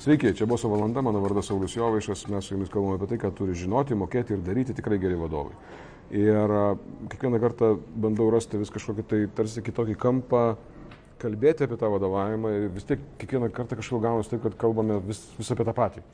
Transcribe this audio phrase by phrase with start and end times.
[0.00, 3.28] Sveiki, čia buvo valanda, mano vardas Saulis Jovaišas, mes su jumis kalbame apie tai, ką
[3.36, 5.52] turi žinoti, mokėti ir daryti tikrai geri vadovai.
[6.16, 6.54] Ir
[7.12, 7.68] kiekvieną kartą
[8.00, 10.40] bandau rasti vis kažkokį tai tarsi kitokį kampą,
[11.20, 15.20] kalbėti apie tą vadovavimą ir vis tiek kiekvieną kartą kažkaip gaunasi taip, kad kalbame vis,
[15.36, 16.06] vis apie tą patį.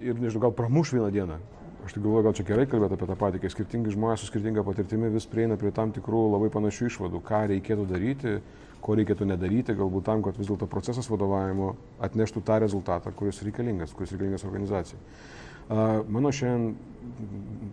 [0.00, 1.40] Ir nežinau, gal pramuš vieną dieną.
[1.84, 4.64] Aš tik galvoju, gal čia gerai kalbėti apie tą patį, kai skirtingi žmonės su skirtinga
[4.64, 8.38] patirtimi vis prieina prie tam tikrų labai panašių išvadų, ką reikėtų daryti,
[8.84, 11.72] ko reikėtų nedaryti, galbūt tam, kad vis dėlto procesas vadovavimo
[12.04, 15.00] atneštų tą rezultatą, kuris reikalingas, kuris reikalingas organizacijai.
[16.12, 16.74] Mano šiandien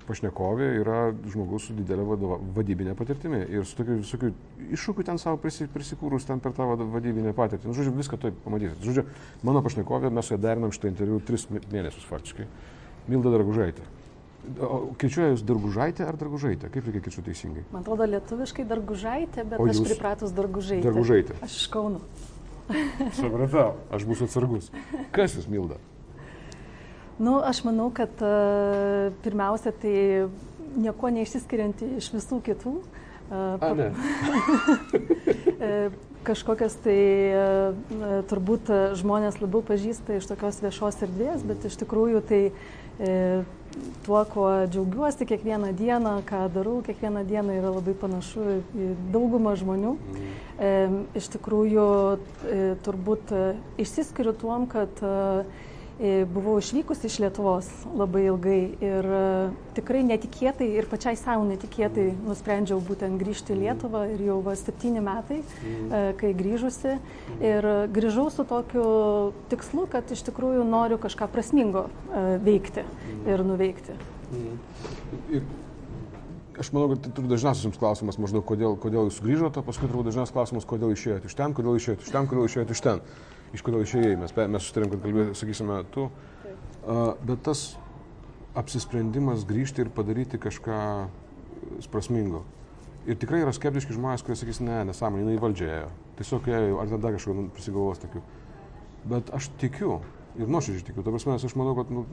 [0.07, 4.31] pašnekovė yra žmogus su didelė vadova, vadybinė patirtimi ir su tokiu visokiu
[4.77, 7.67] iššūkiu ten savo prisi, prisikūrus ten per tą vadybinę patirtį.
[7.67, 8.79] Nu, žodžiu, viską taip pamatysit.
[8.87, 9.03] Žodžiu,
[9.47, 12.47] mano pašnekovė, mes su ją derinam šitą interviu tris mėnesius faktiškai.
[13.11, 13.83] Milda Dragužaitė.
[14.41, 16.71] Kirčiuoja jūs dargužaitė ar dargužaitė?
[16.73, 17.61] Kaip reikia kirčiuoti teisingai?
[17.69, 20.85] Man atrodo, lietuviškai dargužaitė, bet aš pripratus dargužaitė.
[20.87, 21.33] Dargužaitė.
[21.45, 21.99] Aš iš Kauno.
[23.19, 24.65] Supratau, aš būsiu atsargus.
[25.13, 25.77] Kas jūs, Milda?
[27.21, 29.93] Nu, aš manau, kad uh, pirmiausia, tai
[30.73, 32.73] nieko neišsiskirianti iš visų kitų.
[33.31, 33.93] Uh, A, ne.
[36.25, 36.97] kažkokias tai
[37.29, 37.77] uh,
[38.29, 42.41] turbūt žmonės labiau pažįsta iš tokios viešos erdvės, bet iš tikrųjų tai
[44.05, 49.95] tuo, kuo džiaugiuosi kiekvieną dieną, ką darau kiekvieną dieną yra labai panašu į daugumą žmonių.
[50.61, 50.97] Mm.
[51.17, 51.85] Iš tikrųjų,
[52.85, 53.33] turbūt
[53.81, 55.01] išsiskiriu tuom, kad
[56.33, 59.07] buvau išvykusi iš Lietuvos labai ilgai ir
[59.77, 65.03] tikrai netikėtai ir pačiai savo netikėtai nusprendžiau būtent grįžti į Lietuvą ir jau va septyni
[65.03, 65.95] metai, mm.
[66.21, 66.95] kai grįžusi.
[67.43, 68.85] Ir grįžau su tokiu
[69.51, 71.87] tikslu, kad iš tikrųjų noriu kažką prasmingo
[72.45, 73.25] veikti mm.
[73.29, 73.97] ir nuveikti.
[74.31, 75.43] Mm.
[76.61, 80.35] Aš manau, kad tai dažniausias jums klausimas maždaug, kodėl, kodėl jūs grįžote, paskui turbūt dažniausias
[80.35, 83.05] klausimas, kodėl išėjote iš ten, kodėl išėjote iš ten, kodėl išėjote iš ten.
[83.05, 86.07] Iš kodėl išėjai, mes, mes sutarėm, kad kalbėsime, sakysime, tu.
[86.81, 87.65] Uh, bet tas
[88.57, 90.79] apsisprendimas grįžti ir padaryti kažką
[91.91, 92.45] prasmingo.
[93.09, 95.91] Ir tikrai yra skeptiški žmonės, kurie sakys, ne, nesąmonė, jinai valdžia ėjo.
[96.19, 98.23] Tiesiog ėjo, ar tada kažko nu, prisigalvos tokių.
[99.11, 99.97] Bet aš tikiu,
[100.39, 101.03] ir nuoširdžiai tikiu.
[101.03, 102.05] Ta prasme, aš manau, kad nu,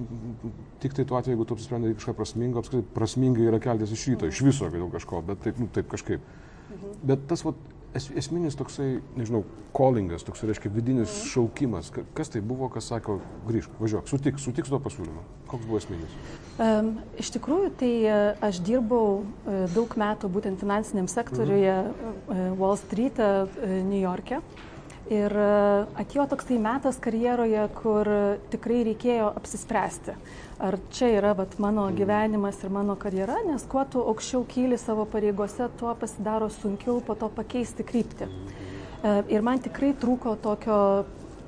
[0.82, 4.31] tik tai tuo atveju, jeigu tu apsisprendai kažką prasmingo, apskritai prasmingai yra keltis iš ryto,
[4.31, 6.25] iš viso dėl kažko, bet taip, nu, taip kažkaip.
[6.69, 6.97] Mhm.
[7.10, 7.60] Bet tas, vat,
[7.97, 9.43] es, esminis toksai, nežinau,
[9.76, 11.28] callingas, toks, reiškia, vidinis mhm.
[11.32, 11.91] šaukimas.
[12.16, 13.19] Kas tai buvo, kas sako,
[13.49, 15.25] grįžk, važiuok, sutik, sutik su to pasiūlymu.
[15.49, 16.16] Koks buvo esminis?
[16.60, 22.19] Um, iš tikrųjų, tai e, aš dirbau uh, daug metų būtent finansiniam sektoriuje mhm.
[22.27, 24.43] uh, Wall Street, uh, New York'e.
[25.09, 25.33] Ir
[25.97, 28.11] atėjo toksai metas karjeroje, kur
[28.53, 30.17] tikrai reikėjo apsispręsti
[30.59, 31.97] ar čia yra vat, mano mm.
[31.97, 37.15] gyvenimas ir mano karjera, nes kuo tu aukščiau kyli savo pareigose, tuo pasidaro sunkiau po
[37.19, 38.27] to pakeisti kryptį.
[38.29, 40.81] E, ir man tikrai trūko tokio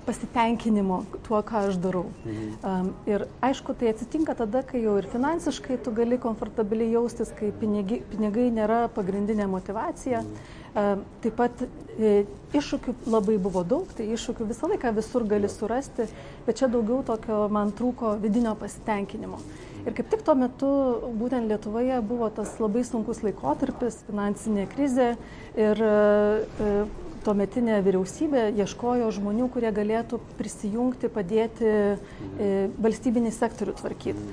[0.07, 2.07] pasitenkinimo tuo, ką aš darau.
[2.25, 2.47] Mhm.
[2.65, 7.51] Um, ir aišku, tai atsitinka tada, kai jau ir finansiškai tu gali komfortabiliai jaustis, kai
[7.61, 10.23] pinigi, pinigai nėra pagrindinė motivacija.
[10.23, 10.59] Mhm.
[10.75, 11.65] Taip pat
[11.99, 16.07] e, iššūkių labai buvo daug, tai iššūkių visą laiką visur gali surasti,
[16.47, 19.41] bet čia daugiau tokio man trūko vidinio pasitenkinimo.
[19.81, 20.71] Ir kaip tik tuo metu
[21.19, 25.15] būtent Lietuvoje buvo tas labai sunkus laikotarpis, finansinė krizė
[25.59, 26.75] ir e,
[27.25, 34.29] tuometinė vyriausybė ieškojo žmonių, kurie galėtų prisijungti, padėti e, valstybinį sektorių tvarkyti.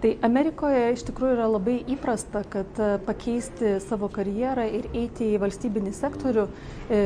[0.00, 5.40] Tai Amerikoje iš tikrųjų yra labai įprasta, kad e, pakeisti savo karjerą ir eiti į
[5.42, 6.46] valstybinį sektorių
[6.88, 7.00] e,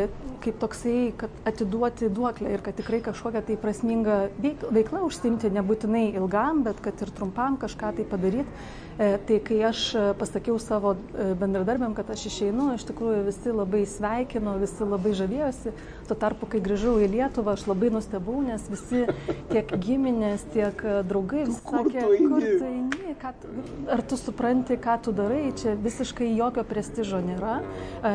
[0.44, 6.62] kaip toksai, kad atiduoti duoklę ir kad tikrai kažkokią tai prasmingą veiklą užsimti, nebūtinai ilgam,
[6.62, 8.46] bet kad ir trumpam kažką tai padaryti.
[8.94, 9.80] E, tai kai aš
[10.20, 10.92] pasakiau savo
[11.40, 15.74] bendradarbiam, kad aš išeinu, iš tikrųjų visi labai sveikino, visi labai žavėjosi.
[16.06, 19.02] Tuo tarpu, kai grįžau į Lietuvą, aš labai nustebau, nes visi
[19.50, 23.48] tiek giminės, tiek draugai sakė, kur tai eini, tu,
[23.92, 27.56] ar tu supranti, ką tu darai, čia visiškai jokio prestižo nėra,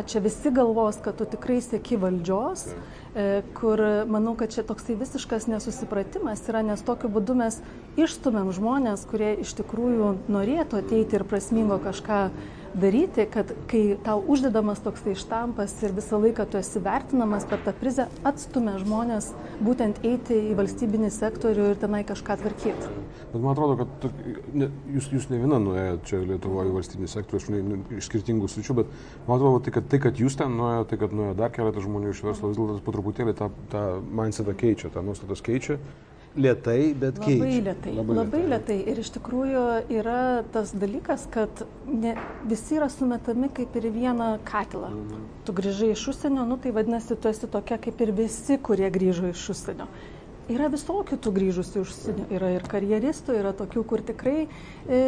[0.09, 3.27] čia visi galvos, kad tu tikrai sėki valdžios, e,
[3.57, 7.59] kur manau, kad čia toksai visiškas nesusipratimas yra, nes tokiu būdu mes
[7.99, 12.23] išstumėm žmonės, kurie iš tikrųjų norėtų ateiti ir prasmingo kažką
[12.73, 17.73] daryti, kad kai tau uždedamas toksai štampas ir visą laiką tu esi vertinamas per tą
[17.77, 19.31] prizę, atstumia žmonės
[19.63, 22.91] būtent eiti į valstybinį sektorių ir tenai kažką tvarkyti.
[23.33, 24.11] Bet man atrodo, kad tu,
[24.53, 28.51] ne, jūs, jūs ne viena nuėjote čia Lietuvoje į valstybinį sektorių, aš ne, iš skirtingų
[28.51, 28.93] sričių, bet
[29.27, 32.13] man atrodo, tai, kad, tai, kad jūs ten nuėjote, tai, kad nuėjo dar keletą žmonių
[32.13, 33.83] iš verslo, vis dėlto po truputėlį tą, tą
[34.21, 35.79] mindsetą keičia, tą nuostatas keičia
[36.37, 37.63] lietai, bet labai keičia.
[37.69, 38.77] Lietai, labai, labai lietai.
[38.91, 39.63] Ir iš tikrųjų
[39.99, 40.19] yra
[40.53, 42.15] tas dalykas, kad ne,
[42.49, 44.91] visi yra sumetami kaip ir vieną katilą.
[44.93, 45.25] Mhm.
[45.47, 49.33] Tu grįžai iš užsienio, nu tai vadinasi, tu esi tokia kaip ir visi, kurie grįžo
[49.33, 49.89] iš užsienio.
[50.49, 52.25] yra visokių tų grįžusių užsienio.
[52.33, 55.01] Yra ir karjeristų, yra tokių, kur tikrai e,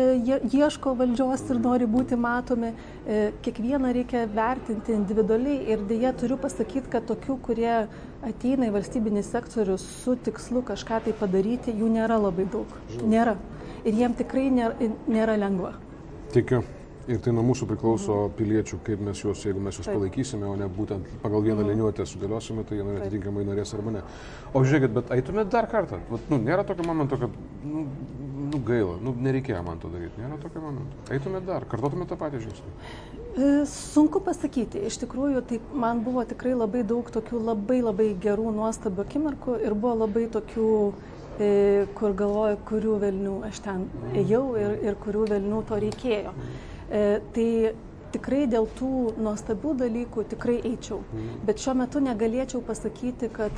[0.54, 2.70] ieško valdžios ir nori būti matomi.
[3.06, 7.76] E, kiekvieną reikia vertinti individualiai ir dėja turiu pasakyti, kad tokių, kurie
[8.26, 12.76] ateina į valstybinį sektorių su tikslu kažką tai padaryti, jų nėra labai daug.
[13.02, 13.38] Nėra.
[13.86, 15.74] Ir jiem tikrai nėra, nėra lengva.
[16.36, 16.62] Tikiu.
[17.10, 19.98] Ir tai nuo mūsų priklauso piliečių, kaip mes juos, jeigu mes juos Taip.
[19.98, 21.72] palaikysime, o ne būtent pagal vieną mhm.
[21.74, 24.04] liniuotę sudėliosime, tai jie atitinkamai norės arba ne.
[24.54, 25.98] O žiūrėkit, bet eitumėt dar kartą.
[26.12, 27.34] Vat, nu, nėra tokio momento, kad
[27.66, 27.88] nu,
[28.52, 30.22] nu, gaila, nu, nereikėjo man to daryti.
[30.22, 31.02] Nėra tokio momento.
[31.16, 32.78] Eitumėt dar, kartuotumėt tą patį žingsnį.
[33.32, 34.86] E, sunku pasakyti.
[34.86, 39.74] Iš tikrųjų, tai man buvo tikrai labai daug tokių labai labai gerų, nuostabių akimirkų ir
[39.74, 40.72] buvo labai tokių
[41.40, 41.54] e,
[41.98, 46.36] kur galvoju, kurių velnių aš ten ėjau ir, ir kurių velnių to reikėjo.
[46.36, 47.48] E, tai
[48.12, 51.02] tikrai dėl tų nuostabių dalykų tikrai eičiau.
[51.04, 51.44] Mhm.
[51.48, 53.56] Bet šiuo metu negalėčiau pasakyti, kad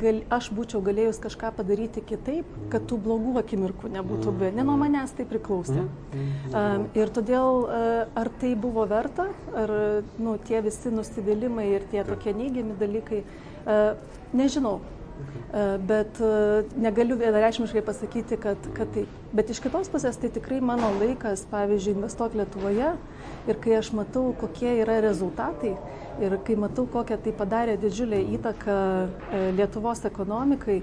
[0.00, 4.50] gal, aš būčiau galėjus kažką padaryti kitaip, kad tų blogų akimirkų nebūtų buvę.
[4.56, 5.84] Ne nuo manęs tai priklausė.
[6.14, 9.74] Um, ir todėl, uh, ar tai buvo verta, ar
[10.18, 13.22] nu, tie visi nusivylimai ir tie tokie neigiami dalykai,
[13.64, 14.78] uh, nežinau.
[15.14, 15.78] Okay.
[15.86, 16.18] Bet
[16.76, 19.10] negaliu vienareišmiškai pasakyti, kad, kad taip.
[19.34, 22.92] Bet iš kitos pusės tai tikrai mano laikas, pavyzdžiui, investuok Lietuvoje
[23.50, 25.74] ir kai aš matau, kokie yra rezultatai
[26.22, 28.76] ir kai matau, kokią tai padarė didžiulę įtaką
[29.58, 30.80] Lietuvos ekonomikai,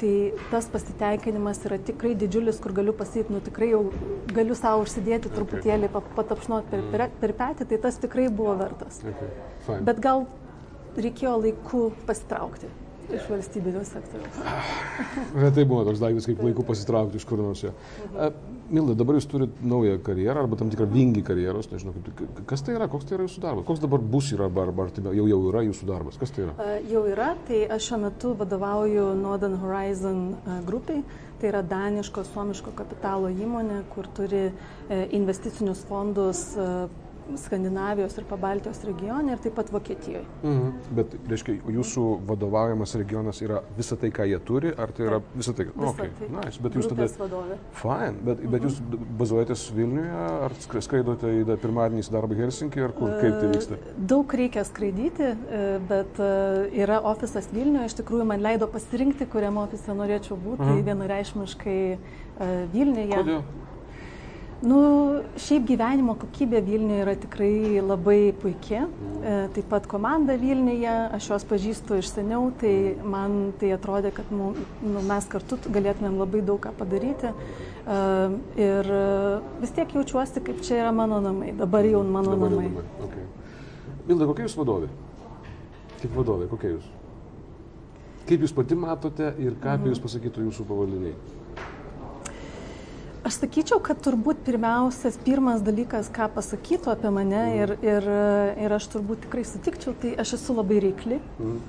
[0.00, 0.12] tai
[0.50, 3.82] tas pasitenkinimas yra tikrai didžiulis, kur galiu pasakyti, nu tikrai jau
[4.34, 9.02] galiu savo užsidėti truputėlį, patapšnoti per, per, per petį, tai tas tikrai buvo vertas.
[9.02, 9.82] Okay.
[9.86, 10.26] Bet gal
[10.98, 12.70] reikėjo laiku pasitraukti
[13.16, 14.40] iš valstybinio sektoriaus.
[15.44, 17.64] Retai buvo toks daiktas, kaip laiku pasitraukti iš kur nors.
[17.64, 18.50] Mhm.
[18.72, 21.92] Milda, dabar jūs turite naują karjerą arba tam tikrą vingį karjeros, nežinau,
[22.48, 25.26] kas tai yra, koks tai yra jūsų darbas, koks dabar bus yra arba, arba jau,
[25.28, 26.54] jau yra jūsų darbas, kas tai yra?
[26.56, 30.22] Uh, jau yra, tai aš šiuo metu vadovauju Northern Horizon
[30.64, 31.02] grupiai,
[31.42, 34.46] tai yra daniško, suomiško kapitalo įmonė, kur turi
[35.12, 36.46] investicinius fondus
[37.40, 40.24] Skandinavijos ir Pabaltijos regione ir taip pat Vokietijoje.
[40.42, 40.70] Mhm.
[40.98, 45.54] Bet, reiškia, jūsų vadovaujamas regionas yra visa tai, ką jie turi, ar tai yra visa
[45.56, 45.68] tai?
[45.70, 46.12] Visa okay.
[46.18, 46.28] tai.
[46.36, 46.62] Nice.
[46.62, 47.08] Bet jūs tada...
[47.22, 47.58] Vadovė.
[47.78, 49.08] Fine, bet, bet jūs mhm.
[49.20, 50.12] bazuojatės Vilniuje,
[50.48, 53.80] ar skraidote į pirmadienį į darbą Helsinkį, ar kur, kaip tai e, vyksta?
[54.12, 56.30] Daug reikia skraidyti, e, bet e,
[56.82, 60.84] yra ofisas Vilniuje, iš tikrųjų man leido pasirinkti, kuriam ofise norėčiau būti, mhm.
[60.90, 61.80] vienareišmiškai
[62.72, 63.18] Vilniuje.
[63.18, 63.44] Kodėl?
[64.62, 64.78] Nu,
[65.42, 68.84] šiaip gyvenimo kokybė Vilniuje yra tikrai labai puikia.
[68.86, 74.30] E, taip pat komanda Vilniuje, aš juos pažįstu iš seniau, tai man tai atrodė, kad
[74.30, 74.52] nu,
[75.08, 77.32] mes kartu galėtumėm labai daug ką padaryti.
[77.32, 77.98] E,
[78.62, 78.92] ir
[79.64, 81.50] vis tiek jaučiuosi, kaip čia yra mano namai.
[81.58, 82.70] Dabar jau mano Dabar namai.
[82.70, 82.86] namai.
[83.08, 83.28] Okay.
[84.06, 84.92] Milda, kokia jūs vadovė?
[86.04, 86.86] Tik vadovė, kokia jūs?
[88.30, 89.96] Kaip jūs pati matote ir ką apie mhm.
[89.96, 91.18] jūs pasakytų jūsų pavaldiniai?
[93.22, 97.52] Aš sakyčiau, kad turbūt pirmiausias, pirmas dalykas, ką pasakytų apie mane mm.
[97.60, 98.08] ir, ir,
[98.64, 101.60] ir aš turbūt tikrai sutikčiau, tai aš esu labai reikli mm.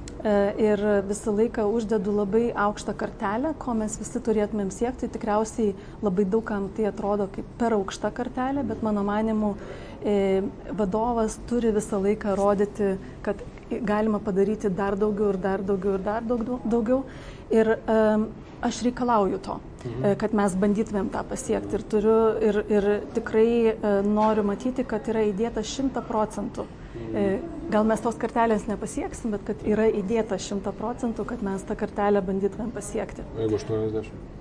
[0.65, 5.11] ir visą laiką uždedu labai aukštą kartelę, ko mes visi turėtumėm siekti.
[5.13, 9.53] Tikriausiai labai daugam tai atrodo kaip per aukšta kartelė, bet mano manimu
[10.01, 10.41] e,
[10.73, 13.45] vadovas turi visą laiką rodyti, kad
[13.81, 17.03] galima padaryti dar daugiau ir dar daugiau ir dar daug, daugiau.
[17.53, 18.27] Ir um,
[18.63, 20.05] aš reikalauju to, mhm.
[20.05, 23.75] E, kad mes bandytumėm tą pasiekti ir turiu ir, ir tikrai e,
[24.07, 26.65] noriu matyti, kad yra įdėta šimta procentų.
[26.93, 27.17] Mhm.
[27.17, 31.75] E, gal mes tos kartelės nepasieksim, bet kad yra įdėta šimta procentų, kad mes tą
[31.79, 33.25] kartelę bandytumėm pasiekti.
[33.41, 34.31] Jeigu 80?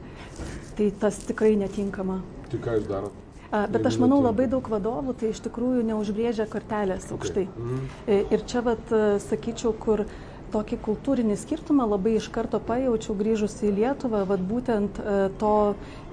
[0.78, 2.22] Tai tas tikrai netinkama.
[2.52, 3.31] Tai ką jūs darote?
[3.52, 7.46] Bet aš manau, labai daug vadovų tai iš tikrųjų neužbrėžia kartelės aukštai.
[7.52, 7.88] Mhm.
[8.32, 8.94] Ir čia, vat,
[9.28, 10.06] sakyčiau, kur
[10.52, 15.52] tokį kultūrinį skirtumą labai iš karto pajaučiau grįžusi į Lietuvą, vad būtent e, to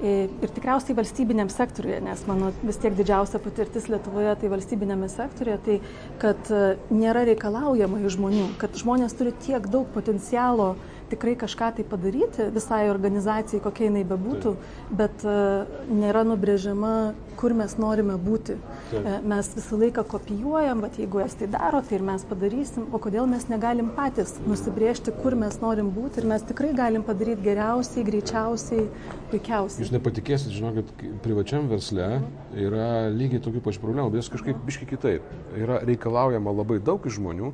[0.02, 5.60] e, ir tikriausiai valstybiniam sektoriuje, nes mano vis tiek didžiausia patirtis Lietuvoje tai valstybinėme sektoriuje,
[5.66, 5.80] tai
[6.22, 10.74] kad e, nėra reikalaujama iš žmonių, kad žmonės turi tiek daug potencialo
[11.12, 14.54] tikrai kažką tai padaryti visai organizacijai, kokia jinai bebūtų,
[15.00, 15.26] bet
[15.90, 16.94] nėra nubrėžiama,
[17.40, 18.58] kur mes norime būti.
[18.90, 19.08] Taip.
[19.32, 23.48] Mes visą laiką kopijuojam, bet jeigu estai daro, tai ir mes padarysim, o kodėl mes
[23.52, 28.86] negalim patys nusibriežti, kur mes norim būti ir mes tikrai galim padaryti geriausiai, greičiausiai,
[29.32, 29.86] puikiausiai.
[29.86, 30.92] Jūs nepatikėsit, žinokit,
[31.24, 32.10] privačiam versle
[32.58, 35.36] yra lygiai tokių pačių problemų, bet jos kažkaip biški kitaip.
[35.58, 37.54] Yra reikalaujama labai daug iš žmonių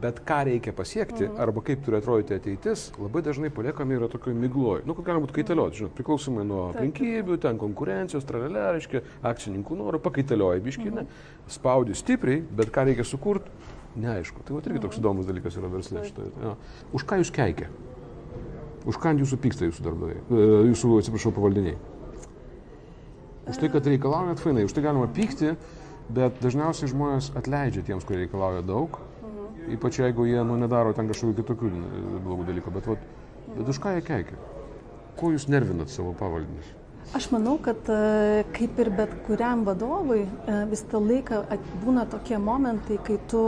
[0.00, 1.38] bet ką reikia pasiekti mhm.
[1.40, 4.82] arba kaip turi atrodyti ateitis, labai dažnai paliekami yra tokio migloj.
[4.88, 10.02] Nu, kad galima būtų kaitalioti, žinot, priklausomai nuo aplinkybių, ten konkurencijos, tralelė, reiškia, akcininkų norų,
[10.04, 11.32] pakaitalioja biškinę, mhm.
[11.56, 13.54] spaudi stipriai, bet ką reikia sukurti,
[13.94, 14.42] neaišku.
[14.44, 15.04] Tai va irgi toks mhm.
[15.04, 16.34] įdomus dalykas yra verslė šitoje.
[16.42, 16.56] Ja.
[16.96, 17.70] Už ką jūs keikia?
[18.84, 21.78] Už ką jūsų pyksta jūsų darbdaviai, e, jūsų, atsiprašau, pavaldiniai?
[23.48, 25.54] Už tai, kad reikalaujat fainai, už tai galima pykti,
[26.12, 28.98] bet dažniausiai žmonės atleidžia tiems, kurie reikalauja daug.
[29.72, 31.70] Ypač jeigu jie nu, nedaro ten kažkokių kitokių
[32.24, 33.04] blogų dalykų, bet, vat,
[33.56, 34.40] bet už ką jie keikia?
[35.18, 36.72] Kuo jūs nervinat savo pavaldinius?
[37.14, 41.44] Aš manau, kad e, kaip ir bet kuriam vadovui e, vis tą laiką
[41.84, 43.44] būna tokie momentai, kai tu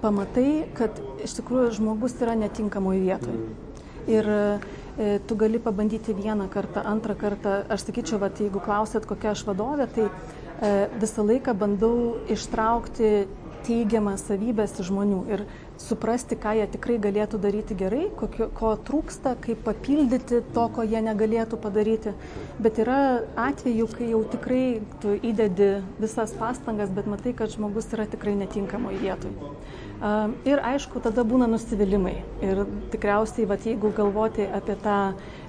[0.00, 3.36] pamatai, kad iš tikrųjų žmogus yra netinkamoje vietoje.
[3.36, 3.66] Mhm.
[4.10, 4.30] Ir
[5.00, 7.62] E, tu gali pabandyti vieną kartą, antrą kartą.
[7.72, 10.08] Aš sakyčiau, vat, jeigu klausėt, kokia aš vadovė, tai
[11.00, 13.12] visą laiką bandau ištraukti
[13.66, 15.44] teigiamas savybės žmonių ir
[15.80, 21.00] suprasti, ką jie tikrai galėtų daryti gerai, kokio, ko trūksta, kaip papildyti to, ko jie
[21.04, 22.14] negalėtų padaryti.
[22.60, 23.00] Bet yra
[23.48, 24.64] atvejų, kai jau tikrai
[25.02, 29.52] tu įdedi visas pastangas, bet matai, kad žmogus yra tikrai netinkamoje vietoje.
[30.48, 32.14] Ir aišku, tada būna nusivylimai.
[32.44, 32.62] Ir
[32.92, 35.00] tikriausiai, vat, jeigu galvoti apie tą,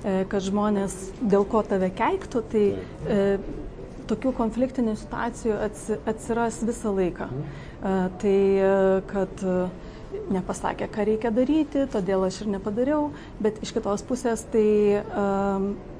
[0.04, 3.22] e, kad žmonės dėl ko tave keiktų, tai e,
[4.12, 5.58] tokių konfliktinių situacijų
[6.12, 7.32] atsiras visą laiką.
[7.32, 8.38] E, tai
[9.12, 9.46] kad
[10.32, 13.10] nepasakė, ką reikia daryti, todėl aš ir nepadariau,
[13.44, 15.00] bet iš kitos pusės tai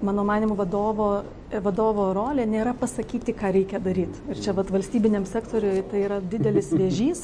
[0.04, 1.24] mano manimo vadovo,
[1.64, 4.20] vadovo rolė nėra pasakyti, ką reikia daryti.
[4.32, 7.24] Ir čia vat, valstybiniam sektoriui tai yra didelis vėžys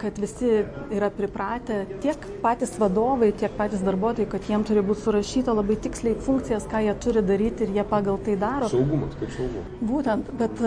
[0.00, 5.54] kad visi yra pripratę, tiek patys vadovai, tiek patys darbuotojai, kad jiem turi būti surašyta
[5.54, 8.70] labai tiksliai funkcijas, ką jie turi daryti ir jie pagal tai daro.
[8.72, 9.62] Saugumas, kaip saugu.
[9.90, 10.62] Būtent, bet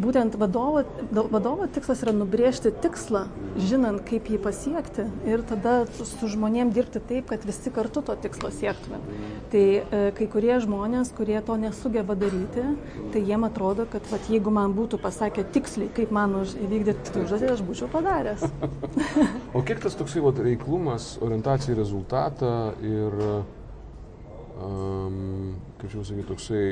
[0.00, 3.26] būtent vadovo, vadovo tikslas yra nubrėžti tikslą,
[3.60, 8.52] žinant, kaip jį pasiekti ir tada su žmonėm dirbti taip, kad visi kartu to tikslo
[8.54, 9.02] siektume.
[9.52, 9.64] Tai
[10.16, 12.64] kai kurie žmonės, kurie to nesugeba daryti,
[13.12, 17.64] tai jiem atrodo, kad vat, jeigu man būtų pasakę tiksliai, kaip man įvykdyti užduotį, aš
[17.66, 18.50] būčiau padaręs geras.
[19.54, 22.52] o kiek tas toksai vat, reiklumas, orientacija į rezultatą
[22.84, 23.16] ir,
[24.60, 26.62] um, kaip jau sakyti, toksai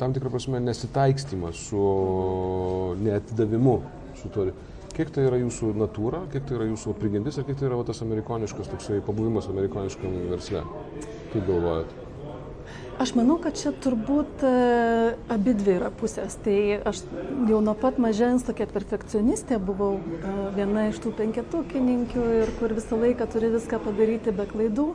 [0.00, 1.82] tam tikrą prasme nesitaikstymas su
[3.02, 3.80] neatidavimu
[4.20, 4.48] su to.
[4.94, 7.86] Kiek tai yra jūsų natūra, kiek tai yra jūsų prigimtis ir kiek tai yra va,
[7.88, 10.62] tas amerikoniškas toksai pabuvimas amerikoniškam versle?
[11.32, 12.03] Kaip galvojat?
[12.98, 14.50] Aš manau, kad čia turbūt e,
[15.34, 16.36] abi dvi yra pusės.
[16.44, 17.00] Tai aš
[17.50, 22.98] jau nuo pat mažens tokia perfekcionistė buvau, e, viena iš tų penketukininkių ir kur visą
[23.00, 24.92] laiką turi viską padaryti be klaidų.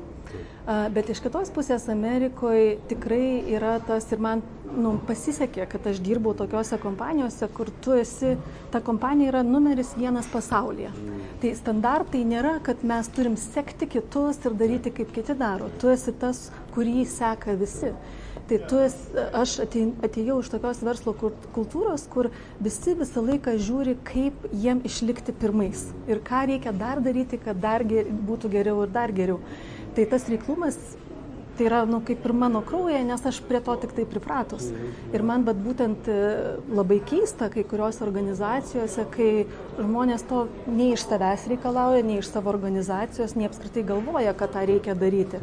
[0.93, 6.35] Bet iš kitos pusės Amerikoje tikrai yra tas ir man nu, pasisekė, kad aš dirbau
[6.37, 8.35] tokiuose kompanijose, kur tu esi,
[8.69, 10.91] ta kompanija yra numeris vienas pasaulyje.
[11.39, 15.69] Tai standartai nėra, kad mes turim sekti kitus ir daryti kaip kiti daro.
[15.79, 17.93] Tu esi tas, kurį seka visi.
[18.49, 21.13] Tai tu esi, aš atėjau iš tokios verslo
[21.55, 22.27] kultūros, kur
[22.59, 27.85] visi visą laiką žiūri, kaip jiem išlikti pirmais ir ką reikia dar daryti, kad dar
[27.87, 29.39] ger, būtų geriau ir dar geriau.
[29.95, 30.75] Tai tas reiklumas
[31.59, 34.69] tai yra nu, kaip ir mano kraujyje, nes aš prie to tik tai pripratus.
[35.11, 36.19] Ir man bet būtent e,
[36.71, 39.31] labai keista kai kuriuose organizacijose, kai
[39.75, 44.63] žmonės to nei iš savęs reikalauja, nei iš savo organizacijos, nei apskritai galvoja, kad tą
[44.69, 45.41] reikia daryti.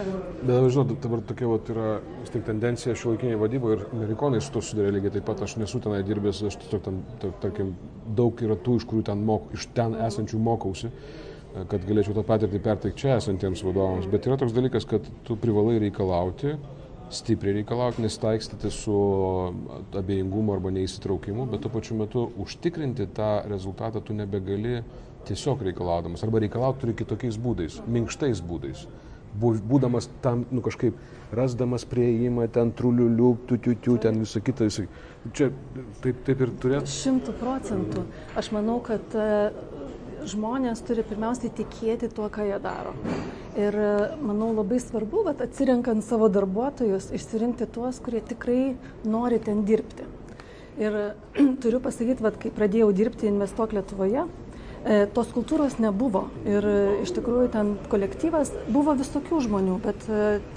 [0.00, 1.88] Bet žinot, dabar tokia vat, yra
[2.30, 6.04] tik tendencija šiuolaikiniai vadyboje ir amerikonai su to sudarė lygiai taip pat, aš nesu tenai
[6.06, 7.00] dirbęs, aš tiesiog ten,
[7.42, 7.74] tarkim,
[8.16, 10.92] daug yra tų, iš kurių ten, mok, iš ten esančių mokausi
[11.70, 14.08] kad galėčiau tą patirtį perteikti čia esantiems vadovams.
[14.10, 16.54] Bet yra toks dalykas, kad tu privalai reikalauti,
[17.10, 18.96] stipriai reikalauti, nestaikstyti su
[19.98, 24.80] abejingumu arba neįsitraukimu, bet tuo pačiu metu užtikrinti tą rezultatą tu nebegali
[25.28, 26.22] tiesiog reikalaudamas.
[26.24, 28.86] Arba reikalauti turi kitokiais būdais, minkštais būdais.
[29.40, 30.96] Būdamas tam, nu kažkaip,
[31.34, 34.66] rasdamas prieimą, ten truliuliu, tutiu, ten visą kitą.
[34.66, 34.88] Visą.
[35.36, 35.50] Čia
[36.02, 36.90] taip, taip ir turėtų.
[36.90, 38.02] Šimtų procentų.
[38.40, 39.14] Aš manau, kad
[40.28, 42.94] žmonės turi pirmiausiai tikėti tuo, ką jie daro.
[43.58, 48.74] Ir e, manau labai svarbu, kad atsirenkant savo darbuotojus, išsirinkti tuos, kurie tikrai
[49.04, 50.06] nori ten dirbti.
[50.80, 50.98] Ir
[51.62, 54.26] turiu pasakyti, kad kai pradėjau dirbti Investuok Lietuvoje,
[54.84, 56.26] e, tos kultūros nebuvo.
[56.48, 60.06] Ir e, iš tikrųjų ten kolektyvas buvo visokių žmonių, bet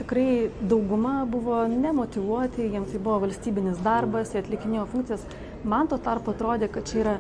[0.01, 0.27] tikrai
[0.61, 5.25] dauguma buvo nemotivuoti, jiems tai buvo valstybinis darbas, jie atlikinėjo funkcijas.
[5.63, 7.17] Man to tarp atrodė, kad čia yra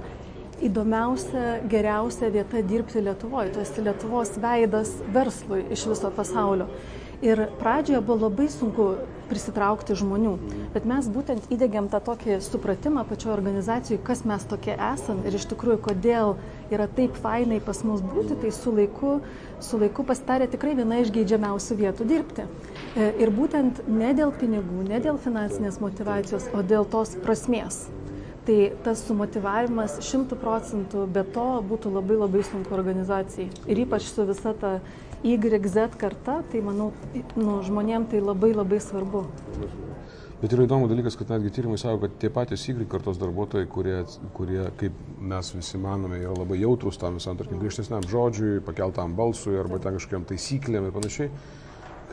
[0.67, 3.53] įdomiausia, geriausia vieta dirbti Lietuvoje.
[3.53, 6.69] Tu esi Lietuvos veidas verslui iš viso pasaulio.
[7.23, 8.85] Ir pradžioje buvo labai sunku
[9.29, 10.33] prisitraukti žmonių,
[10.73, 15.47] bet mes būtent įdėgiam tą tokį supratimą pačioje organizacijoje, kas mes tokie esam ir iš
[15.53, 16.35] tikrųjų, kodėl
[16.73, 19.15] yra taip fainai pas mus būti, tai su laiku,
[19.63, 22.49] su laiku pasitarė tikrai viena iš geidžiamiausių vietų dirbti.
[22.99, 27.85] E, ir būtent ne dėl pinigų, ne dėl finansinės motivacijos, o dėl tos prasmės
[28.43, 33.47] Tai tas sumotivavimas šimtų procentų, be to būtų labai labai sunku organizacijai.
[33.71, 34.73] Ir ypač su visa ta
[35.23, 36.91] YZ karta, tai manau,
[37.39, 39.23] nu, žmonėm tai labai labai svarbu.
[40.43, 44.01] Bet yra įdomu dalykas, kad netgi tyrimai sako, kad tie patys Y kartos darbuotojai, kurie,
[44.35, 44.91] kurie, kaip
[45.23, 49.95] mes visi manome, yra labai jautrus tam visam, tarkim, grįžtesniam žodžiui, pakeltam balsui arba ten
[49.95, 51.31] kažkokiam taisyklėm ir panašiai.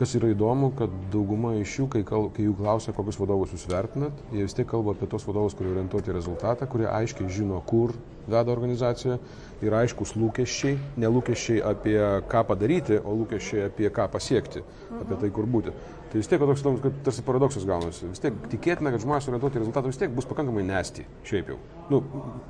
[0.01, 3.67] Kas yra įdomu, kad dauguma iš jų, kai, kal, kai jų klausia, kokius vadovus jūs
[3.69, 7.93] vertinat, jie vis tiek kalba apie tos vadovus, kurie orientuoti rezultatą, kurie aiškiai žino, kur
[8.27, 9.17] veda organizacija,
[9.61, 11.97] yra aiškus lūkesčiai, ne lūkesčiai apie
[12.29, 14.63] ką padaryti, o lūkesčiai apie ką pasiekti,
[14.99, 15.73] apie tai, kur būti.
[16.11, 18.09] Tai vis tiek toks kad tarsi paradoksas gaunasi.
[18.11, 21.59] Vis tiek tikėtina, kad žmonės orientuoti į rezultatą vis tiek bus pakankamai nesti, šiaip jau.
[21.87, 22.01] Nu,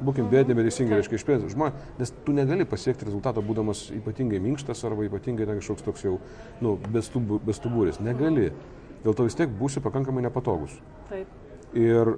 [0.02, 5.06] būkim bėdė, neteisingai, reiškia, išpėsti žmonės, nes tu negali pasiekti rezultato būdamas ypatingai minkštas arba
[5.06, 6.18] ypatingai ten kažkoks toks jau,
[6.66, 8.02] nu, bestubūris.
[8.02, 8.50] Negali.
[9.06, 10.74] Dėl to vis tiek būsi pakankamai nepatogus.
[11.10, 11.30] Taip.
[11.78, 12.16] Ir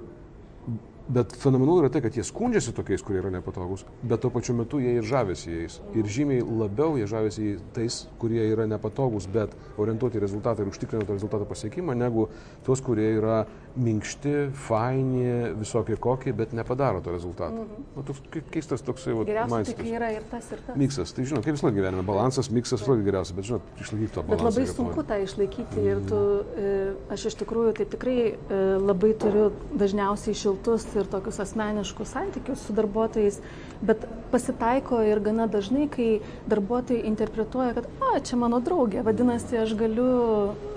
[1.08, 4.78] Bet fenomenalu yra tai, kad jie skundžiasi tokiais, kurie yra nepatogus, bet tuo pačiu metu
[4.80, 5.76] jie ir žavisi jais.
[5.92, 11.44] Ir žymiai labiau jie žavisi tais, kurie yra nepatogus, bet orientuoti rezultatą ir užtikrinti rezultato
[11.50, 12.30] pasiekimą, negu
[12.64, 13.42] tuos, kurie yra
[13.76, 14.32] minkšti,
[14.64, 15.26] faini,
[15.58, 17.66] visokie kokie, bet nepadaro to rezultato.
[17.66, 17.84] Mhm.
[17.98, 18.22] Na, toks
[18.54, 19.82] keistas toksai vat, mindsetas.
[19.82, 20.78] Tai yra ir tas, ir tas.
[20.78, 24.40] Miksas, tai žinot, kaip visą gyvenime, balansas, miksas visą geriausias, bet žinot, išlaikyti to balansą.
[24.40, 26.22] Bet labai sunku tą išlaikyti ir tu,
[26.56, 26.74] e,
[27.12, 32.74] aš iš tikrųjų tai tikrai e, labai turiu dažniausiai šiltus ir tokius asmeniškus santykius su
[32.76, 33.40] darbuotojais,
[33.84, 36.08] bet pasitaiko ir gana dažnai, kai
[36.50, 40.10] darbuotojai interpretuoja, kad, a, čia mano draugė, vadinasi, aš galiu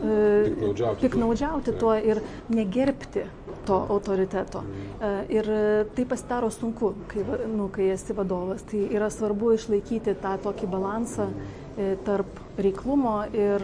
[0.01, 2.21] e, piknaudžiauti tuo ir
[2.53, 3.27] negerbti
[3.67, 4.63] to autoriteto.
[4.63, 5.51] E, ir
[5.95, 8.63] tai pasidaro sunku, kai, nu, kai esi vadovas.
[8.67, 11.66] Tai yra svarbu išlaikyti tą tokį balansą e,
[12.05, 13.62] tarp reiklumo ir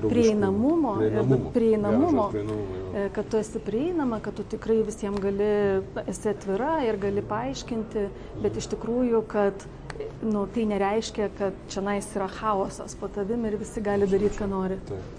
[0.00, 2.30] prieinamumo, prieinamumo, prieinamumo
[2.94, 5.50] e, kad tu esi prieinama, kad tu tikrai visiems gali,
[6.06, 8.06] esi atvira ir gali paaiškinti,
[8.42, 9.66] bet iš tikrųjų, kad
[10.22, 14.50] nu, tai nereiškia, kad čia nais yra chaosas po tavim ir visi gali daryti, ką
[14.50, 14.80] nori.
[14.90, 15.14] Taip.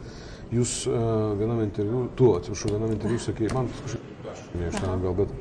[0.49, 5.33] Jūs uh, vienam interviu, tu atsiprašau, vienam interviu sakei, man kažkaip, nežinau, gal, bet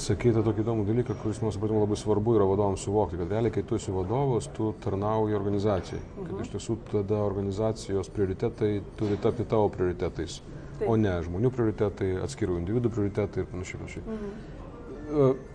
[0.00, 3.64] sakyti tokį įdomų dalyką, kuris mums supratimu labai svarbu yra vadovams suvokti, kad realiai, kai
[3.66, 6.02] tu esi vadovas, tu tarnauji organizacijai.
[6.18, 6.44] Kad mhm.
[6.44, 10.40] iš tiesų tada organizacijos prioritetai turi tapti tavo prioritetais,
[10.78, 10.88] Taip.
[10.88, 13.82] o ne žmonių prioritetai, atskirų individų prioritetai ir panašiai.
[13.82, 14.06] panašiai.
[14.16, 15.54] Mhm.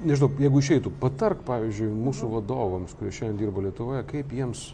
[0.00, 4.70] Nežinau, jeigu išeitų, patark, pavyzdžiui, mūsų vadovams, kurie šiandien dirba Lietuvoje, kaip jiems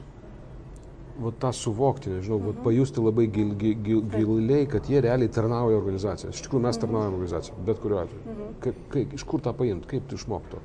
[1.20, 2.52] va, tą suvokti, nežinau, mhm.
[2.52, 6.32] va, pajusti labai gil, gil, gil, giliai, kad jie realiai tarnauja organizaciją.
[6.34, 6.86] Iš tikrųjų, mes mhm.
[6.86, 8.24] tarnaujame organizaciją, bet kuriuo atveju.
[8.24, 8.56] Mhm.
[8.64, 10.62] Kaip, kaip, iš kur tą paimti, kaip tu išmokto?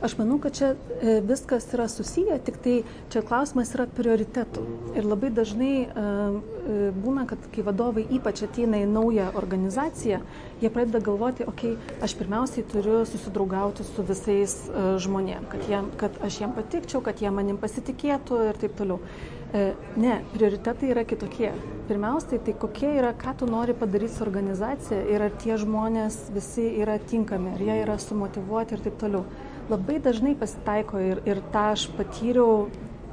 [0.00, 2.74] Aš manau, kad čia e, viskas yra susiję, tik tai
[3.12, 4.62] čia klausimas yra prioritetų.
[4.96, 10.22] Ir labai dažnai e, e, būna, kad kai vadovai ypač ateina į naują organizaciją,
[10.62, 14.56] jie pradeda galvoti, okei, okay, aš pirmiausiai turiu susidraugauti su visais
[15.04, 19.02] žmonėm, kad, jiem, kad aš jiem patikčiau, kad jie manim pasitikėtų ir taip toliau.
[19.50, 21.48] E, ne, prioritetai yra kitokie.
[21.88, 26.68] Pirmiausiai, tai kokie yra, ką tu nori padaryti su organizacija ir ar tie žmonės visi
[26.78, 29.24] yra tinkami, ar jie yra sumotivuoti ir taip toliau.
[29.70, 32.68] Labai dažnai pasitaiko ir, ir tą aš patyriau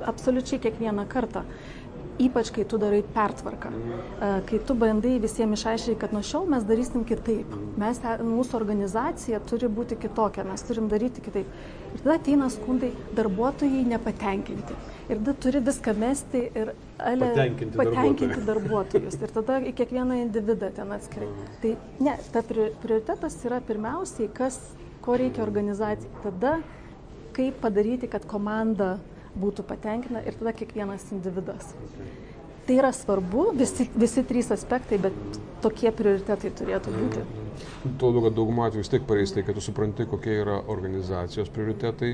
[0.05, 1.41] absoliučiai kiekvieną kartą
[2.19, 6.65] ypač kai tu darai pertvarką, e, kai tu bandai visiems išaiškinti, kad nuo šiol mes
[6.67, 11.51] darysim kitaip, mes, mūsų organizacija turi būti kitokia, mes turim daryti kitaip.
[11.93, 14.77] Ir tada ateina skundai, darbuotojai nepatenkinti.
[15.07, 19.19] Ir tada turi viską mesti ir ale, patenkinti, patenkinti darbuotojus.
[19.21, 21.29] Ir tada į kiekvieną individą ten atskirai.
[21.61, 24.59] Tai ne, ta prioritetas yra pirmiausiai, kas,
[25.05, 26.11] ko reikia organizacijai.
[26.25, 26.57] Tada,
[27.37, 28.97] kaip padaryti, kad komanda
[29.41, 31.73] būtų patenkina ir tada kiekvienas individas.
[32.67, 37.21] Tai yra svarbu, visi, visi trys aspektai, bet tokie prioritetai turėtų būti.
[37.97, 41.47] Tuo labiau, kad daugumą atveju vis tiek pareis tai, kad tu supranti, kokie yra organizacijos
[41.55, 42.11] prioritetai,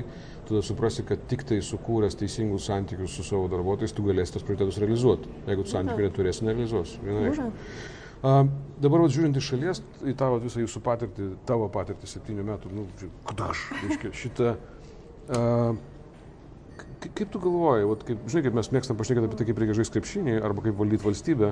[0.48, 4.78] tada suprasi, kad tik tai sukūręs teisingus santykius su savo darbuotojais, tu galėsi tos prioritetus
[4.84, 5.32] realizuoti.
[5.48, 6.94] Jeigu tu santykių neturėsi, nerealizuos.
[8.24, 8.46] Uh,
[8.80, 12.86] dabar vat, žiūrint iš šalies, į tavo visą jūsų patirtį, tavo patirtį septynių metų, nu,
[13.28, 15.74] kdaš, reiškia, šitą uh,
[17.12, 19.98] Kaip tu galvoji, vat, kaip, žinai, kaip mes mėgstam pašnekėti apie tai, kaip reikia žaisti
[19.98, 21.50] krepšinį arba kaip valdyti valstybę,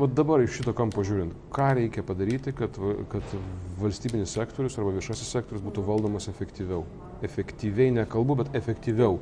[0.00, 2.78] vat dabar iš šito kampo žiūrint, ką reikia padaryti, kad,
[3.12, 3.34] kad
[3.80, 6.82] valstybinis sektorius arba viešasis sektorius būtų valdomas efektyviau.
[7.26, 9.20] Efektyviai nekalbu, bet efektyviau.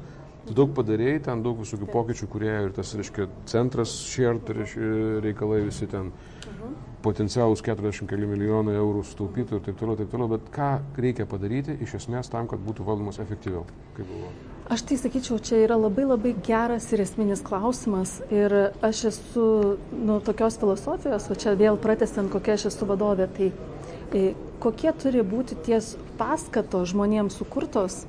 [0.48, 4.48] Tu daug padarėjai, ten daug visokių pokyčių, kurie ir tas, reiškia, centras, shared
[5.24, 6.12] reikalai visi ten,
[6.54, 6.76] mhm.
[7.04, 11.76] potencialus 40 keli milijonai eurų sutaupytų ir taip toliau, taip toliau, bet ką reikia padaryti
[11.84, 13.66] iš esmės tam, kad būtų valdomas efektyviau,
[13.98, 14.57] kaip galvoju?
[14.68, 18.18] Aš tai sakyčiau, čia yra labai labai geras ir esminis klausimas.
[18.28, 18.52] Ir
[18.84, 19.44] aš esu
[19.96, 23.48] nu, tokios filosofijos, o čia vėl pratestant, kokia aš esu vadovė, tai
[24.12, 28.02] e, kokie turi būti ties paskato žmonėms sukurtos,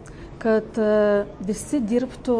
[0.44, 2.38] kad e, visi dirbtų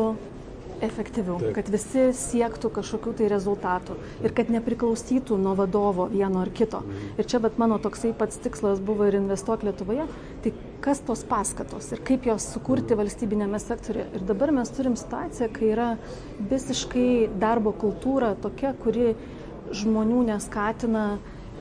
[0.86, 1.54] efektyviau, Taip.
[1.58, 6.82] kad visi siektų kažkokių tai rezultatų ir kad nepriklausytų nuo vadovo vieno ar kito.
[6.84, 7.20] Mhm.
[7.20, 10.08] Ir čia bet mano toksai pats tikslas buvo ir investuok Lietuvoje,
[10.44, 13.02] tai kas tos paskatos ir kaip jos sukurti mhm.
[13.04, 14.08] valstybinėme sektorėje.
[14.16, 15.90] Ir dabar mes turim situaciją, kai yra
[16.52, 19.14] visiškai darbo kultūra tokia, kuri
[19.76, 21.06] žmonių neskatina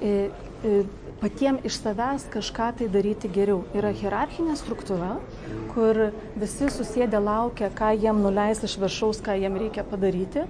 [0.00, 0.30] e,
[0.64, 0.80] e,
[1.20, 3.62] patiems iš savęs kažką tai daryti geriau.
[3.76, 5.16] Yra hierarchinė struktūra,
[5.72, 10.46] kur visi susėdę laukia, ką jiem nuleis iš viršaus, ką jiem reikia padaryti.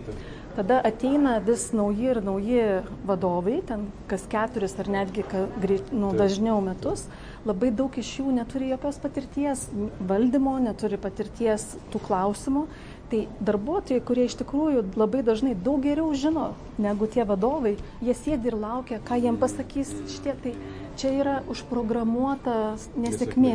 [0.58, 2.62] Tada ateina vis nauji ir nauji
[3.06, 5.46] vadovai, ten kas keturis ar netgi ka,
[5.92, 7.06] nu, dažniau metus.
[7.48, 9.62] Labai daug iš jų neturi jokios patirties
[10.04, 12.66] valdymo, neturi patirties tų klausimų.
[13.08, 18.50] Tai darbuotojai, kurie iš tikrųjų labai dažnai daug geriau žino negu tie vadovai, jie sėdi
[18.50, 20.34] ir laukia, ką jiem pasakys šitie.
[20.42, 20.52] Tai
[21.00, 23.54] čia yra užprogramuota nesėkmė.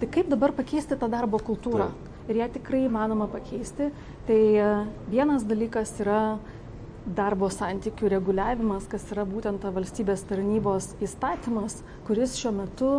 [0.00, 1.90] Tai kaip dabar pakeisti tą darbo kultūrą?
[2.30, 3.90] Ir ją tikrai įmanoma pakeisti.
[4.24, 4.70] Tai e,
[5.12, 6.38] vienas dalykas yra
[7.06, 12.90] darbo santykių reguliavimas, kas yra būtent ta valstybės tarnybos įstatymas, kuris šiuo metu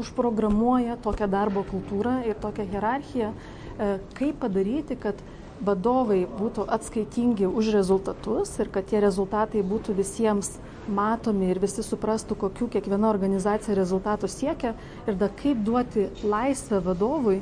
[0.00, 3.32] užprogramuoja tokią darbo kultūrą ir tokią hierarchiją,
[3.78, 5.20] E, kaip padaryti, kad
[5.62, 10.56] vadovai būtų atskaitingi už rezultatus ir kad tie rezultatai būtų visiems
[10.90, 14.74] matomi ir visi suprastų, kokiu kiekviena organizacija rezultatų siekia
[15.06, 17.38] ir da kaip duoti laisvę vadovui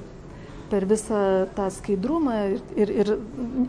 [0.70, 3.12] per visą tą skaidrumą ir, ir, ir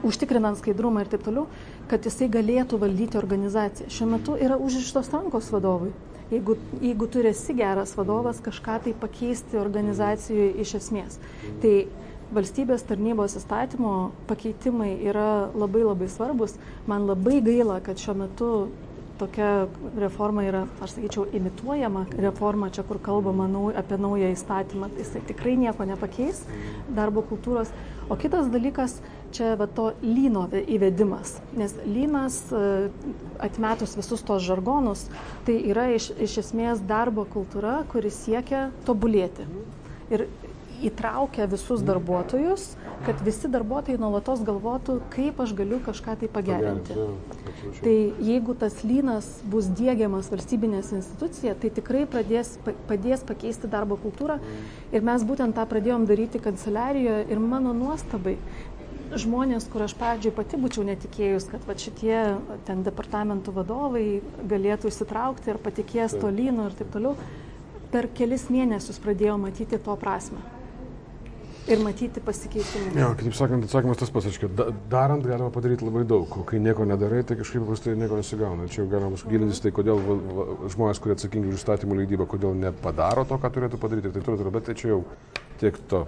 [0.06, 1.48] užtikrinant skaidrumą ir taip toliau,
[1.92, 3.90] kad jisai galėtų valdyti organizaciją.
[3.92, 5.92] Šiuo metu yra užrištos rankos vadovui.
[6.32, 11.18] Jeigu, jeigu tu esi geras vadovas, kažką tai pakeisti organizacijoje iš esmės.
[11.64, 11.74] Tai
[12.32, 13.96] valstybės tarnybos įstatymo
[14.30, 16.56] pakeitimai yra labai labai svarbus.
[16.88, 18.52] Man labai gaila, kad šiuo metu
[19.22, 19.68] tokia
[20.02, 25.22] reforma yra, aš sakyčiau, imituojama reforma, čia kur kalbama nau, apie naują įstatymą, tai jisai
[25.28, 26.42] tikrai nieko nepakeis
[26.90, 27.70] darbo kultūros.
[28.10, 28.98] O kitas dalykas,
[29.34, 32.90] čia va to lyno įvedimas, nes lynas e,
[33.44, 35.08] atmetus visus tos žargonus,
[35.48, 39.48] tai yra iš, iš esmės darbo kultūra, kuris siekia tobulėti.
[40.12, 40.28] Ir
[40.82, 42.72] įtraukia visus darbuotojus,
[43.06, 46.98] kad visi darbuotojai nuolatos galvotų, kaip aš galiu kažką tai pagerinti.
[47.82, 52.56] Tai jeigu tas lynas bus dėgiamas valstybinės institucija, tai tikrai pradės,
[52.90, 54.40] padės pakeisti darbo kultūrą.
[54.94, 58.38] Ir mes būtent tą pradėjom daryti kanceliarijoje ir mano nuostabai.
[59.12, 62.16] Žmonės, kur aš pradžioj pati būčiau netikėjus, kad va, šitie
[62.68, 64.06] ten departamentų vadovai
[64.48, 67.18] galėtų įsitraukti ir patikės to lyno ir taip toliau,
[67.92, 70.40] per kelis mėnesius pradėjau matyti to prasme
[71.68, 72.94] ir matyti pasikeitimą.
[72.98, 76.62] Ja, kitaip sakant, atsakymas tas pats, kad da, darant galima padaryti labai daug, o kai
[76.64, 78.70] nieko nedarai, tai kažkaip paprastai nieko nesigauna.
[78.72, 82.58] Čia jau galima gilintis tai, kodėl va, va, žmonės, kurie atsakingi už įstatymų leidybą, kodėl
[82.58, 85.04] nepadaro to, ką turėtų padaryti ir taip toliau, bet tai čia jau
[85.62, 86.06] tiek to.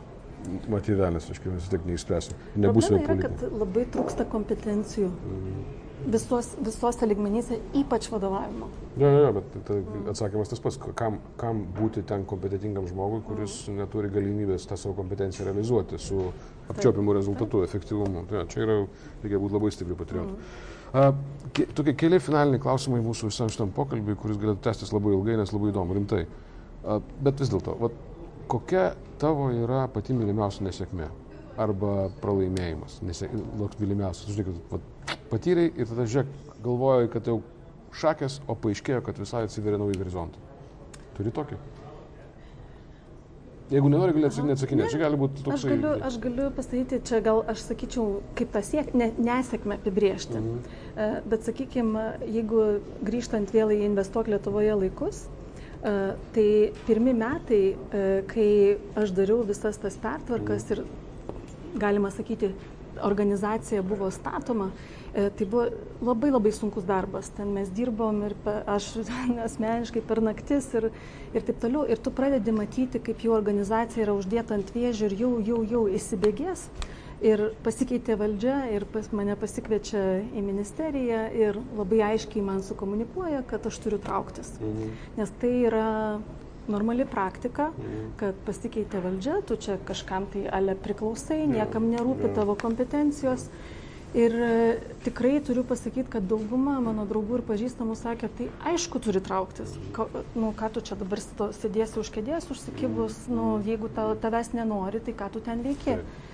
[0.72, 2.36] Matyvelės, aš vis tiek neišspręsiu.
[2.60, 3.54] Nebūsime politikai.
[3.64, 5.10] Labai trūksta kompetencijų.
[5.10, 5.64] Mm
[6.06, 8.68] visos, visose ligmenyse, ypač vadovavimo.
[8.98, 9.80] Ne, ne, bet tai
[10.12, 13.80] atsakymas tas pats, kam, kam būti ten kompetitingam žmogui, kuris mm.
[13.84, 16.28] neturi galimybės tą savo kompetenciją realizuoti su
[16.72, 18.26] apčiopimu rezultatu, efektyvumu.
[18.30, 18.78] Tai, čia yra,
[19.24, 20.38] reikia būti labai stipriu patriotu.
[20.38, 20.72] Mm.
[20.94, 25.54] Uh, tokie keli finaliniai klausimai mūsų visam šitam pokalbiui, kuris galėtų tęstis labai ilgai, nes
[25.56, 26.26] labai įdomu, rimtai.
[26.84, 27.78] Uh, bet vis dėlto,
[28.52, 31.12] kokia tavo yra pati mylimiausia nesėkmė?
[31.58, 34.32] arba pralaimėjimas, mylimiausias.
[34.34, 34.80] Žiūrėk,
[35.32, 36.34] patyrei ir tada žiūrėk,
[36.66, 37.40] galvojai, kad jau
[37.94, 40.42] šakės, o paaiškėjo, kad visai atsiveria nauji horizontai.
[41.18, 41.60] Turi tokį?
[43.74, 45.64] Jeigu nenori, gali neatsakinėti, čia gali būti toks.
[45.64, 50.42] Aš galiu, aš galiu pasakyti, čia gal aš sakyčiau, kaip tą siek, ne, nesėkmę apibriežti.
[50.42, 50.82] Mhm.
[50.94, 52.66] E, bet sakykime, jeigu
[53.08, 55.24] grįžtant vėl į investuok Lietuvoje laikus,
[56.32, 60.84] tai pirmi metai, e, kai aš dariau visas tas pertvarkas ir
[61.76, 62.54] galima sakyti,
[63.04, 64.70] organizacija buvo statoma,
[65.14, 65.66] e, tai buvo
[66.02, 67.30] labai labai sunkus darbas.
[67.36, 68.94] Ten mes dirbom ir aš
[69.48, 70.90] asmeniškai per naktis ir,
[71.34, 71.84] ir taip toliau.
[71.84, 75.88] Ir tu pradedi matyti, kaip jų organizacija yra uždėta ant vėžių ir jau, jau, jau
[76.00, 76.70] įsibėgės.
[77.24, 80.00] Ir pasikeitė valdžia ir pas mane pasikviečia
[80.36, 84.50] į ministeriją ir labai aiškiai man sukomunikuoja, kad aš turiu trauktis.
[84.60, 84.90] Mhm.
[85.20, 85.86] Nes tai yra
[86.68, 88.10] normali praktika, mhm.
[88.20, 93.48] kad pasikeitė valdžia, tu čia kažkam tai ale priklausai, niekam nerūpi tavo kompetencijos.
[94.14, 94.50] Ir e,
[95.08, 99.72] tikrai turiu pasakyti, kad dauguma mano draugų ir pažįstamų sakė, tai aišku turi trauktis.
[99.96, 100.06] Ka,
[100.36, 105.18] nu, ką tu čia dabar sėdėsi už kėdės, užsikibus, nu, jeigu ta, tavęs nenori, tai
[105.18, 105.98] ką tu ten veiki.
[105.98, 106.33] Um,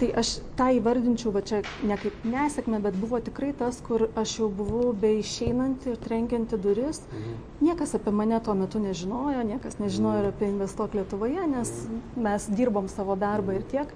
[0.00, 4.38] tai aš tą įvardinčiau, va čia ne kaip nesėkmė, bet buvo tikrai tas, kur aš
[4.38, 7.02] jau buvau be išeinanti ir trenkianti duris.
[7.10, 7.34] Mhm.
[7.68, 11.74] Niekas apie mane tuo metu nežinojo, niekas nežinojo ir apie Investuok Lietuvoje, nes
[12.16, 13.92] mes dirbom savo darbą ir tiek.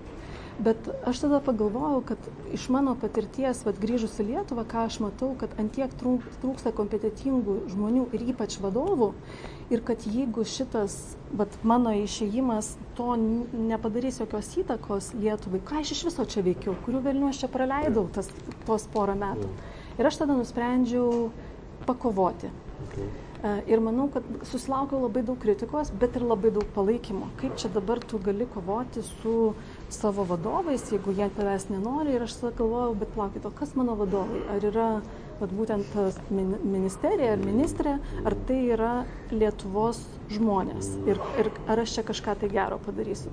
[0.59, 2.19] Bet aš tada pagalvojau, kad
[2.55, 8.05] iš mano patirties, vad grįžus į Lietuvą, ką aš matau, kad antiek trūksta kompetitingų žmonių
[8.15, 9.11] ir ypač vadovų.
[9.73, 16.03] Ir kad jeigu šitas, vad mano išėjimas to nepadarys jokios įtakos Lietuvai, ką aš iš
[16.11, 18.29] viso čia veikiau, kurių velnių aš čia praleidau tas,
[18.69, 19.49] tos porą metų.
[19.97, 21.31] Ir aš tada nusprendžiau
[21.89, 22.53] pakovoti.
[22.89, 23.09] Okay.
[23.45, 27.31] E, ir manau, kad susilaukiau labai daug kritikos, bet ir labai daug palaikymo.
[27.41, 29.35] Kaip čia dabar tu gali kovoti su
[29.95, 32.15] savo vadovais, jeigu jie tavęs nenori.
[32.17, 34.43] Ir aš galvojau, bet plaukit, o kas mano vadovai?
[34.55, 34.89] Ar yra
[35.41, 35.95] vat, būtent
[36.63, 38.95] ministerija ar ministrė, ar tai yra
[39.33, 40.03] Lietuvos
[40.35, 40.91] žmonės?
[41.09, 43.33] Ir, ir ar aš čia kažką tai gero padarysiu?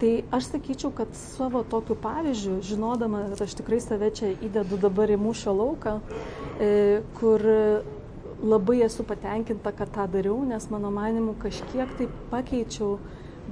[0.00, 5.12] Tai aš sakyčiau, kad savo tokiu pavyzdžiu, žinodama, kad aš tikrai save čia įdedu dabar
[5.14, 6.00] į mūšio lauką,
[6.58, 6.70] e,
[7.20, 7.44] kur
[8.44, 12.98] labai esu patenkinta, kad tą dariau, nes mano manimu kažkiek tai pakeičiau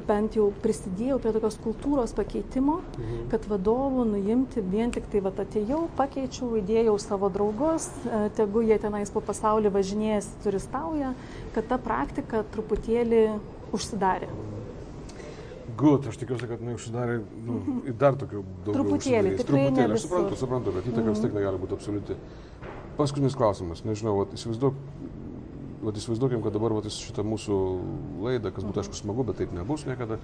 [0.06, 3.26] bent jau prisidėjau prie tokios kultūros pakeitimo, mhm.
[3.32, 8.78] kad vadovų nuimti vien tik tai, va, atėjau, pakeičiau, įdėjau savo draugus, e, tegu jie
[8.82, 11.12] tenais po pasaulį važinėjęs turistauja,
[11.56, 13.24] kad ta praktika truputėlį
[13.76, 14.30] užsidarė.
[15.78, 17.96] Gut, aš tikiuosi, kad neužsidarė nu, mhm.
[18.00, 18.74] dar tokių daugiau.
[18.76, 19.96] Truputėlį, tikrai truputėlį.
[19.96, 22.18] Aš suprantu, suprantu, bet įtaka vis tiek negali būti absoliuti.
[22.98, 24.76] Paskutinis klausimas, nežinau, vat, įsivaizduok,
[25.82, 27.58] vat įsivaizduokim, kad dabar vat, šitą mūsų
[28.22, 30.18] laidą, kas būtų aišku smagu, bet taip nebus niekada,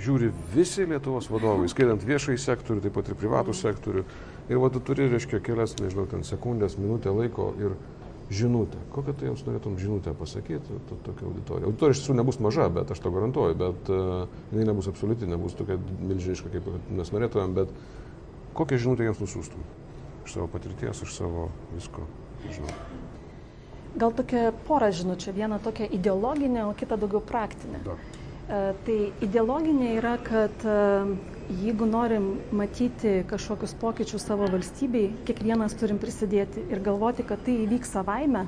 [0.00, 4.04] žiūri visi Lietuvos vadovai, skaitant viešai sektorių, taip pat ir privatų sektorių.
[4.50, 7.76] Ir vat tu turi, reiškia, kelias, nežinau, ten sekundės, minutę laiko ir
[8.30, 8.78] žinutę.
[8.94, 11.66] Kokią tu jiems norėtum žinutę pasakyti, to, tokia auditorija.
[11.66, 15.58] Auditorija iš tiesų nebus maža, bet aš to garantuoju, bet uh, jinai nebus absoliuti, nebus
[15.58, 17.74] tokia milžiniška, kaip mes norėtumėm, bet
[18.58, 19.68] kokią žinutę jiems nusiųstum?
[20.22, 22.06] Iš savo patirties, iš savo visko,
[22.46, 22.99] žinau.
[23.98, 27.80] Gal tokia pora žinučių, viena tokia ideologinė, o kita daugiau praktinė.
[27.82, 27.96] Da.
[28.50, 30.76] E, tai ideologinė yra, kad e,
[31.64, 37.90] jeigu norim matyti kažkokius pokyčius savo valstybei, kiekvienas turim prisidėti ir galvoti, kad tai įvyks
[37.96, 38.44] savaime,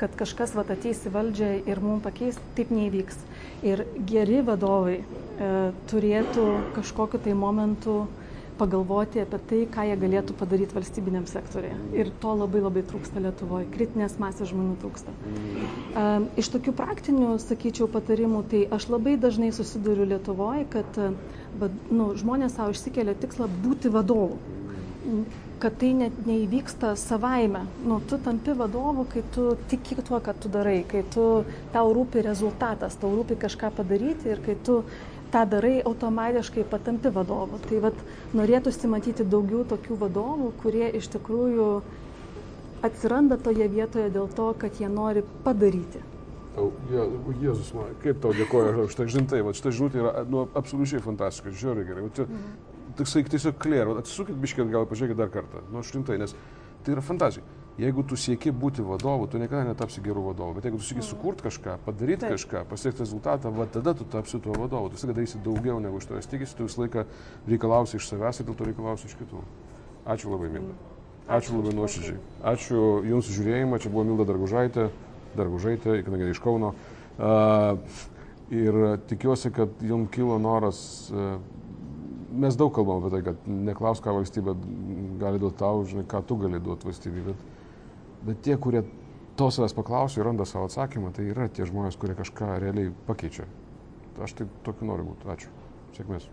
[0.00, 3.22] kad kažkas vat, ateis į valdžią ir mums pakeis, taip neįvyks.
[3.64, 5.04] Ir geri vadovai e,
[5.88, 8.23] turėtų kažkokiu tai momentu e,
[8.58, 11.76] pagalvoti apie tai, ką jie galėtų padaryti valstybiniam sektoriuje.
[11.98, 15.14] Ir to labai labai trūksta Lietuvoje, kritinės masės žmonių trūksta.
[16.40, 21.00] Iš tokių praktinių, sakyčiau, patarimų, tai aš labai dažnai susiduriu Lietuvoje, kad
[21.90, 24.38] nu, žmonės savo išsikelia tikslą būti vadovu
[25.64, 27.62] kad tai net neįvyksta savaime.
[27.86, 31.24] Nu, tu tampi vadovu, kai tu tiki tuo, ką tu darai, kai tu,
[31.72, 34.82] tau rūpi rezultatas, tau rūpi kažką padaryti ir kai tu
[35.34, 37.58] tą darai, automatiškai patampi vadovu.
[37.68, 38.00] Tai vat,
[38.38, 41.68] norėtųsi matyti daugiau tokių vadovų, kurie iš tikrųjų
[42.86, 46.02] atsiranda toje vietoje dėl to, kad jie nori padaryti.
[46.54, 47.04] O, je,
[47.42, 51.50] Jėzus, man, kaip tau dėkoju už tą žinutę, va šitą žinutę yra nu, absoliučiai fantastiška,
[51.50, 52.06] žiūri gerai.
[52.14, 52.54] Čia, mhm.
[52.94, 56.36] Tiesiog klėro, atsisukit biškit, gal pažiūrėkit dar kartą, nu, šimtai, nes
[56.86, 57.42] tai yra fantazija.
[57.74, 61.42] Jeigu tu sieki būti vadovu, tu niekada netapsi gerų vadovų, bet jeigu tu sieki sukurti
[61.48, 62.36] kažką, padaryti Taip.
[62.36, 64.92] kažką, pasiekti rezultatą, va tada tu tapsi tuo vadovu.
[64.92, 67.02] Tu visą laiką darysi daugiau negu iš tavęs tikisi, tu visą laiką
[67.50, 69.42] reikalausi iš savęs ir dėl to reikalausi iš kitų.
[70.06, 70.76] Ačiū labai, Milda.
[71.24, 72.20] Ačiū, Ačiū labai nuoširdžiai.
[72.52, 73.80] Ačiū Jums už žiūrėjimą.
[73.82, 74.86] Čia buvo Milda Dargužaitė,
[75.34, 76.74] Dargužaitė, kadangi iš Kauno.
[77.18, 77.80] Uh,
[78.54, 78.78] ir
[79.10, 80.84] tikiuosi, kad Jums kilo noras.
[81.10, 81.40] Uh,
[82.30, 84.54] mes daug kalbam apie tai, kad neklaus, ką valstybė
[85.18, 87.26] gali duoti tau, žinai, ką tu gali duoti valstybei.
[87.32, 87.53] Bet
[88.24, 88.84] Bet tie, kurie
[89.36, 93.48] to savęs paklausia ir randa savo atsakymą, tai yra tie žmonės, kurie kažką realiai pakeičia.
[94.24, 95.28] Aš tai tokiu noriu būti.
[95.34, 95.52] Ačiū.
[95.96, 96.30] Sėkmės.